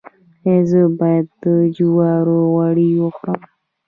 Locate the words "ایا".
0.47-0.57